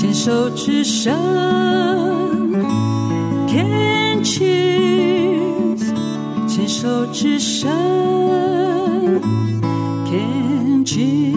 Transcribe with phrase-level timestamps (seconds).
[0.00, 1.12] 牵手之声
[3.46, 5.78] ，Can cheers，
[6.48, 7.70] 牵手之声
[10.06, 11.36] ，Can cheers。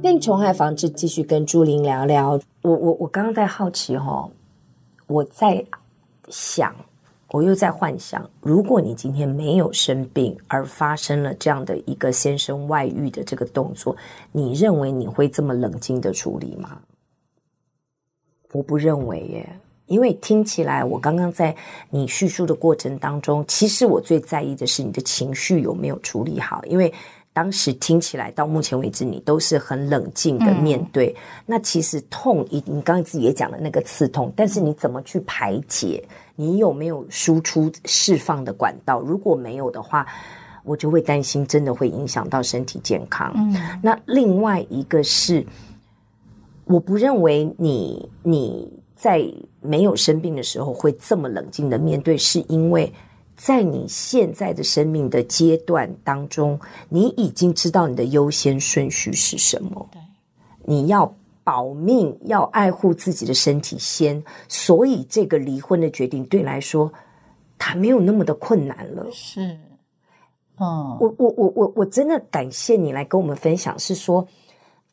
[0.00, 2.38] 病虫害防治，继续跟朱玲聊聊。
[2.62, 4.30] 我我我刚刚在好奇哈、哦，
[5.08, 5.64] 我在
[6.28, 6.72] 想。
[7.36, 13.94] 我又在幻想，如果你今天没有生病，而发生了这样的一个先生外遇的这个动作，
[14.32, 16.78] 你认为你会这么冷静的处理吗？
[18.52, 19.46] 我不认为耶，
[19.84, 21.54] 因为听起来，我刚刚在
[21.90, 26.90] 你叙述的过程当中，其实我最在意的是你的情绪有没有处理好，因为
[27.34, 31.08] 当时听起来到目前为止，你都是很冷静的面对。
[31.08, 36.02] 嗯、那其实痛，你你刚刚自己也讲了那个刺痛，但是你怎么去排解？
[36.36, 39.00] 你有没有输出释放的管道？
[39.00, 40.06] 如果没有的话，
[40.64, 43.32] 我就会担心，真的会影响到身体健康。
[43.34, 45.46] 嗯，那另外一个是，
[46.64, 49.26] 我不认为你你在
[49.60, 52.92] 没有生病的时候会这么冷静的面对，是因为
[53.34, 59.88] 在你现在的生命的阶段当中，你已经知道你的优先顺序是什么。
[59.90, 60.00] 对，
[60.64, 61.14] 你要。
[61.46, 66.92] 保命要爱护自己的身体先，所以这个离婚的决定对你来说，
[67.56, 69.06] 他没有那么的困难了。
[69.12, 69.56] 是，
[70.58, 74.26] 嗯，我我我我我真的感谢你来跟我们分享，是说，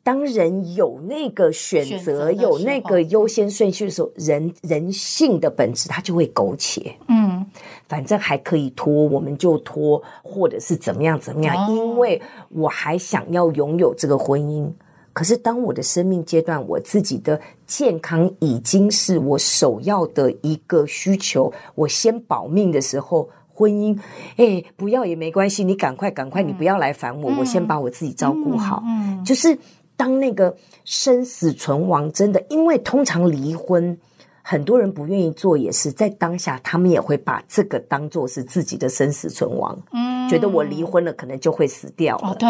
[0.04, 6.94] 当人有那个选择，选择有那个优先顺序的时候，人人性的本质它就会苟且。
[7.08, 7.44] 嗯，
[7.88, 14.72] 反正还可以拖，我们就拖，或者是怎么样怎么样，哦，因为我还想要拥有这个婚姻。
[15.14, 23.96] 可是，当我的生命阶段，我自己的健康已经是我首要的一个需求，我先保命的时候，婚姻，
[24.36, 28.82] 哎，不要也没关系，你赶快，赶快，你不要来烦我，嗯、我先把我自己照顾好。
[28.84, 29.56] 嗯，嗯就是
[29.96, 30.52] 当那个
[30.84, 33.96] 生死存亡真的，因为通常离婚，
[34.42, 39.80] 很多人不愿意做，也是在当下，他们也会把这个当做是自己的生死存亡。
[39.92, 42.30] 嗯，觉得我离婚了，可能就会死掉了。
[42.30, 42.48] 哦、对，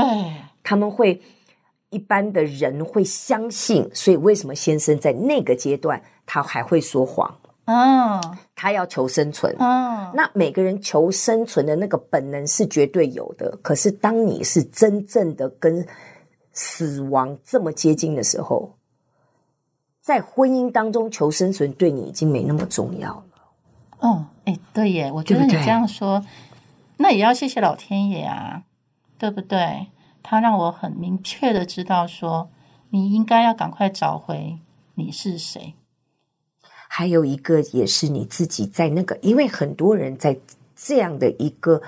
[0.62, 1.20] 他们会。
[1.94, 7.32] 一般的人会相信，所以为什么先生在那个阶段他还会说谎？
[7.66, 8.20] 嗯，
[8.54, 9.54] 他要求生存。
[9.58, 13.56] 嗯，那每个人求生存的那个本能是绝对有的。
[13.62, 15.86] 可是当你是真正的跟
[16.52, 18.74] 死亡这么接近的时候，
[20.02, 23.24] 在婚姻当中求生存对你已经没那么重要了。
[24.00, 26.28] 哦，哎，对耶，我觉得你这样说，对对，
[26.98, 28.64] 那也要谢谢老天爷啊，
[29.16, 29.86] 对不对？
[30.26, 32.48] 他让我很明确的知道说，
[32.88, 34.58] 你应该要赶快找回
[34.94, 35.74] 你是谁。
[36.88, 40.34] 还有一个也是你自己在那个，因为很多人在
[40.74, 41.82] 这样的一个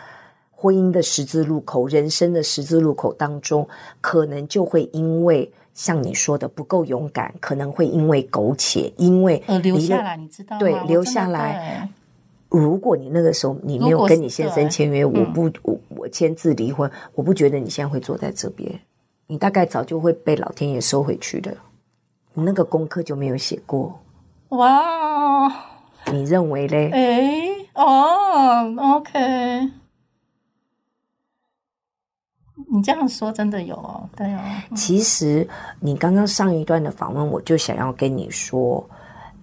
[0.50, 3.66] 婚姻的十字路口、人生的十字路口当中，
[4.02, 10.60] 可能就会因为像你说的不够勇敢，可能会因为苟且，因为呃留下来，你知道吗？
[10.60, 11.88] 对，留下来。
[12.48, 18.80] 如果你那个时候你没有跟你先生签约，我不我我签字离婚，我不觉得你现在会坐在这边，
[19.26, 21.56] 你大概早就会被老天爷收回去的。
[22.34, 24.00] 你那个功课就没有写过。
[24.50, 25.48] 哇，
[26.12, 26.90] 你认为嘞？
[26.90, 29.70] 哎，哦，OK，
[32.70, 34.40] 你这样说真的有哦，对哦。
[34.74, 35.46] 其实
[35.80, 38.88] 你刚刚上一段的访问，我就想要跟你说。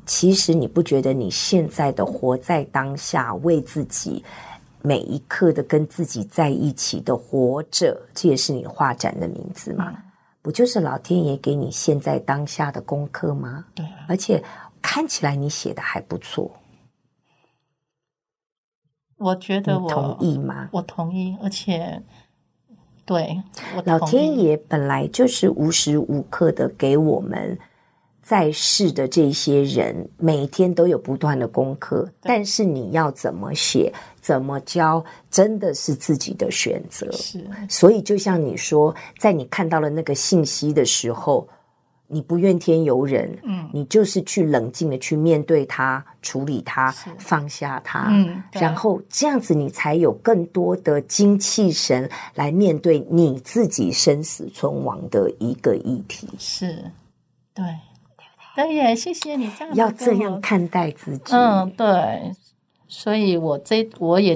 [0.05, 4.23] 其实你不觉得你现在的活在当下，为自己
[4.81, 9.93] 每一刻的跟自己在一起的活着，这也是你画展的名字吗？
[9.95, 10.03] 嗯、
[10.41, 13.65] 不就是老天爷给你现在当下的功课吗？
[13.73, 14.43] 对、啊，而且
[14.81, 16.51] 看起来你写的还不错。
[19.17, 20.67] 我觉得我同意吗？
[20.73, 22.03] 我同意，而且
[23.05, 23.41] 对，
[23.85, 27.57] 老天爷本来就是无时无刻的给我们。
[28.23, 37.11] 在世的这些人，每天都有不断的功课，但是你要怎么写、怎么教，真的是自己的选择。
[37.11, 41.45] 是，所以就像你说，在你看到了那个信息的时候，
[42.07, 56.29] 你不怨天尤人，嗯，你就是去冷静的去面对它、处理它、放下它，嗯，然后这样子，你才有更多的精气神来面对你自己生死存亡的一个议题。
[56.39, 56.85] 是，
[57.53, 57.65] 对。
[58.55, 61.33] 对耶，谢谢你这样要这样看待自己。
[61.33, 62.31] 嗯，对，
[62.87, 64.35] 所以我这我也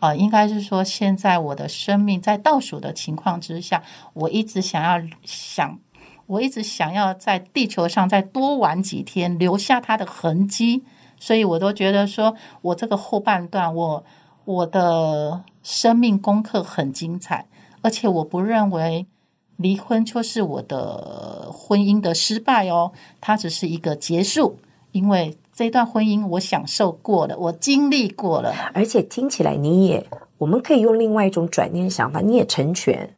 [0.00, 3.82] 啊、呃，应该是说，现在我的生命在倒数的情况之下，
[4.12, 5.78] 我一直想要想，
[6.26, 10.84] 我一直想要在地球上再多玩几天，留下它的痕迹。
[11.18, 14.04] 所以我都觉得说，我这个后半段，我
[14.44, 17.46] 我的生命功课很精彩，
[17.80, 19.06] 而且我不认为
[19.56, 24.58] 离婚就是我的婚姻的失败哦，它只是一个结束，
[24.92, 30.06] 因为这段婚姻我享受过了，我经历过了，而且听起来你也，
[30.38, 33.14] 我们可以用另外一种转念想法，你也成全。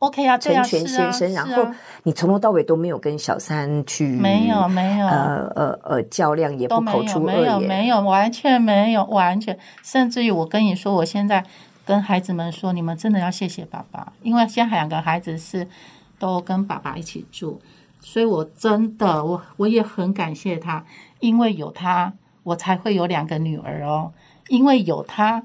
[0.00, 1.72] OK 啊，成全先生，啊啊、然后
[2.02, 5.06] 你从头到尾都没有跟小三去没有没有。
[5.06, 11.42] 呃呃呃较量，也不口出恶言，没有没有完全没有完全，甚至于我跟你说，我现在
[11.84, 15.68] 跟孩子们说，你们真的要谢谢爸爸，因为现在两个孩子是
[16.18, 17.60] 都跟爸爸一起住，
[18.00, 20.84] 所以我真的我我也很感谢他，
[21.20, 24.12] 因为有他，我才会有两个女儿哦，
[24.48, 25.42] 因为有他，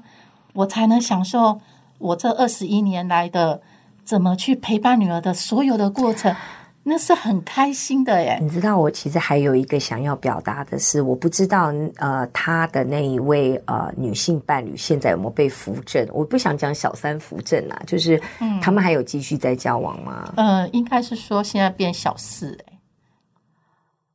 [0.52, 1.60] 我才能享受
[1.98, 3.60] 我这二十一年来的。
[4.02, 6.34] 怎么去陪伴女儿的所有的过程，
[6.82, 8.38] 那是很开心的耶。
[8.40, 16.06] 你知道，我其实还有一个想要表达的是，我不知道呃，他的那一位呃女性伴侣现在有没有被扶正？
[16.10, 18.20] 我不想讲小三扶正啊，就是
[18.62, 20.32] 他们还有继续在交往吗？
[20.36, 22.78] 嗯，呃、应该是说现在变小四哎，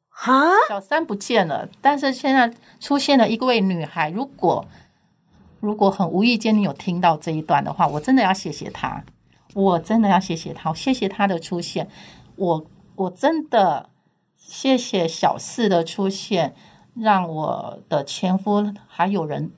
[0.09, 0.33] 哈，
[0.67, 4.09] 小三不见了，但是现在出现了一位女孩。
[4.09, 4.65] 如果
[5.59, 9.03] 如果很无意间你有听到这一段的话，我真的要谢谢他。
[9.53, 11.87] 我真的要谢谢他，谢谢他的出现。
[12.35, 12.65] 我
[12.95, 13.89] 我真的
[14.35, 16.53] 谢谢小四的出现，
[16.93, 19.51] 让我的前夫还有人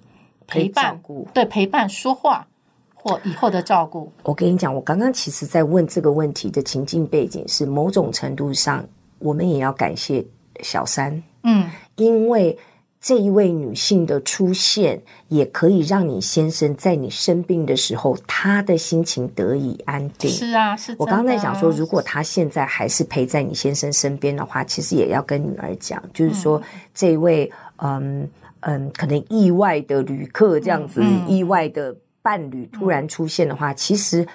[0.46, 1.02] 陪伴，
[1.34, 2.48] 对，陪伴说话
[2.94, 4.12] 或以后的照顾。
[4.24, 8.86] 我跟你讲，我刚刚其实在问这个问题的情境背景是，某种程度上，
[9.20, 10.26] 我们也要感谢
[10.62, 12.58] 小三，嗯，因为。
[13.00, 20.30] 这一位女性的出现，也可以让你先生在你生病的时候，他的心情得以安定。
[20.30, 20.96] 是啊，是。
[20.98, 26.62] 我刚刚在想说，如果他现在还是陪在你先生身边的话，其实也要跟女儿讲，就是说，
[26.94, 28.28] 这一位嗯
[28.62, 34.28] 嗯，可能意外的旅客这样子，嗯、意外的伴侣突然出现的话，嗯、其实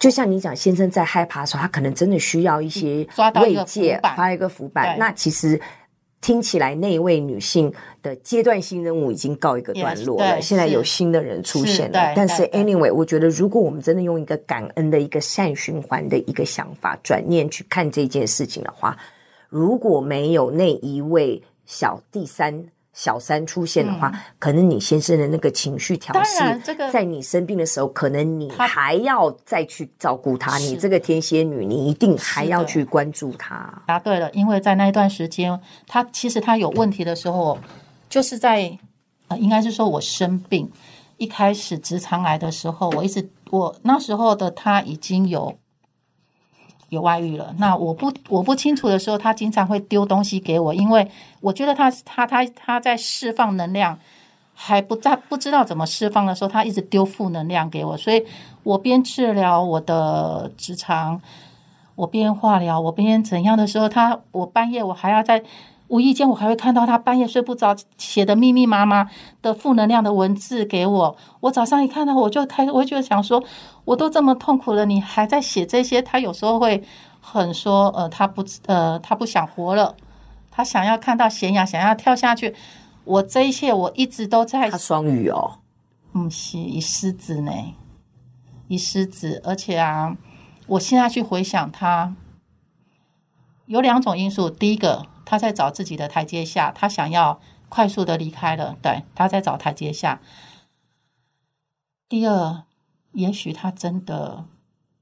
[0.00, 4.98] 就像你讲，先生在害怕的时候，他可能真的需要一些慰藉，发一个浮板。
[4.98, 5.60] 那其实。
[6.24, 7.70] 听起来那一位女性
[8.02, 12.08] 的阶段性任务已经告一个段落了，yes, 现在有新的人出现了。
[12.08, 18.96] 是但是 anyway，我觉得如果我们真的用一个感恩的一个善循环的一个想法转念去看这件事情的话，
[19.50, 22.64] 如果没有那一位小第三。
[22.94, 30.56] 小三出现的话，嗯、可能你先生的那个情绪调适，这个、在你生病的时候，可能你还要再去照顾他。
[30.58, 33.82] 你这个天蝎女，你一定还要去关注他。
[33.86, 37.58] 答对了，因为在那一段时间，他其实他有问题的时候，
[38.08, 38.78] 就是在
[39.28, 40.70] 呃，应该是说我生病
[41.16, 45.58] 一开始直肠癌的时候，我一直我那时候的他已经有。
[46.94, 51.06] 有外遇了，那我不我不清楚的时候，他经常会丢东西给我，因为
[51.40, 53.98] 我觉得他他他他在释放能量，
[54.54, 58.24] 还不在不知道怎么释放的时候，他一直丢负能量给我，所以
[58.62, 61.20] 我边治疗我的直肠，
[61.96, 65.42] 我边化疗，我边怎样的时候，他我半夜我还要在。
[65.88, 69.08] 无意间，我还会看到他半夜睡不着写的密密麻麻
[69.42, 71.16] 的负能量的文字给我。
[71.40, 73.44] 我早上一看到，我就开，我就想说，
[73.84, 76.00] 我都这么痛苦了，你还在写这些？
[76.00, 76.82] 他有时候会
[77.20, 79.94] 很说，呃，他不，呃，他不想活了，
[80.50, 82.54] 他想要看到悬崖，想要跳下去。
[83.04, 84.70] 我这一切，我一直都在。
[84.70, 85.58] 他双鱼哦，
[86.14, 87.52] 嗯，是一狮子呢，
[88.68, 90.16] 一狮子，而且啊，
[90.66, 92.14] 我现在去回想他，
[93.66, 95.06] 有两种因素，第一个。
[95.24, 98.76] 他在找自己的台阶下，他想要快速的离开了。
[98.82, 100.20] 对，他在找台阶下。
[102.08, 102.62] 第二，
[103.12, 104.44] 也许他真的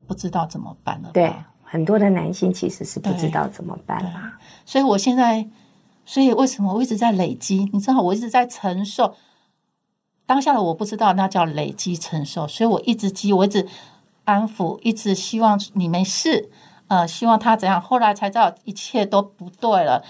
[0.06, 1.10] 不知道怎么办了。
[1.12, 4.38] 对，很多的男性其实是不知道怎么办啦。
[4.64, 5.48] 所以我现在，
[6.06, 7.68] 所以为什么我一直在累积？
[7.72, 9.16] 你知道，我一直在承受
[10.24, 12.46] 当下的我不知道，那叫累积承受。
[12.46, 13.68] 所以我一直积，我一直
[14.24, 16.50] 安抚，一直希望你没事。
[16.88, 17.80] 呃，希望他怎样？
[17.80, 20.04] 后来才知道一切都不对了，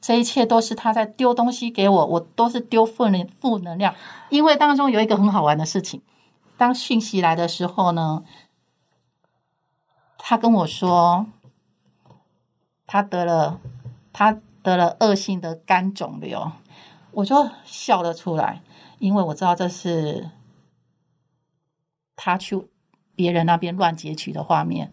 [0.00, 3.94] 这一切都是他在丢东西给我，我都是丢负能负能量。
[4.28, 6.00] 因为当中有一个很好玩的事情，
[6.56, 8.22] 当讯息来的时候呢，
[10.16, 11.26] 他跟我说
[12.86, 13.58] 他得了
[14.12, 16.52] 他得了恶性的肝肿瘤，
[17.10, 18.62] 我就笑了出来，
[19.00, 20.30] 因为我知道这是
[22.14, 22.68] 他去
[23.16, 24.92] 别人那边乱截取的画面。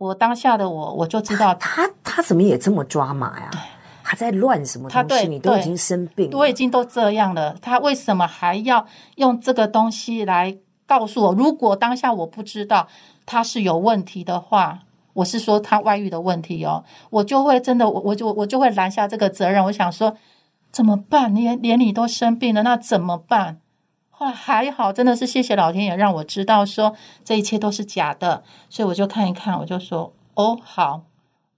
[0.00, 3.50] 我当下的我，我就知道他他怎么也这么抓马呀？
[3.52, 3.60] 对
[4.02, 5.08] 他在乱什么东西？
[5.08, 11.34] 对你都已经生病了，我已经都这样了，他为什么还要用这个东西来告诉我？
[11.34, 12.88] 如果当下我不知道
[13.26, 14.78] 他是有问题的话，
[15.12, 19.62] 我是说他外遇的问题哦，我就会真的，我我就我就会拦下这个责任。
[19.66, 20.16] 我想说
[20.72, 21.34] 怎么办？
[21.34, 23.58] 连连你都生病了，那怎么办？
[24.20, 31.00] 后来还好，真的是谢谢老天爷让我知道说这一切都是假的，所以我就看一看，我就说哦好，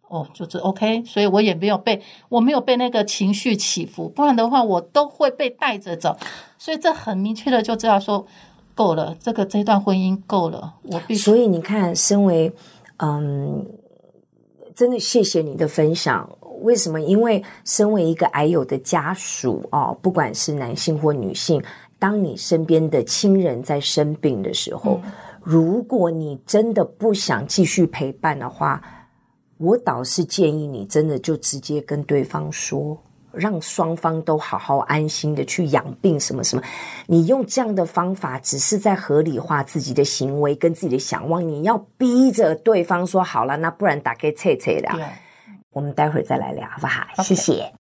[0.07, 6.17] 哦就是 OK，所以我也没有被我没有被那个情绪起伏，不然的话我都会被带着走，
[6.57, 8.25] 所以这很明确的就知道说
[8.77, 11.21] 够了，这个这段婚姻够了，我必须。
[11.21, 12.53] 所以你看，身为
[12.99, 13.67] 嗯，
[14.77, 16.31] 真的谢谢你的分享。
[16.63, 17.01] 为什么？
[17.01, 21.61] 因为身为一个癌友的家属哦，不管是男性或女性。
[22.03, 28.83] 当你身边的亲人在生病的时候，嗯，如果你真的不想继续陪伴的话，
[29.59, 36.63] 我倒是建议你真的就直接跟对方说，让双方都好好安心的去养病什么什么。
[37.07, 41.47] 你用这样的方法，只是在合理化自己的行为跟自己的想望。
[41.47, 44.91] 你要逼着对方说好了，那不然打给翠翠了。
[45.71, 47.82] 我们待会儿再来聊，好不好.谢谢。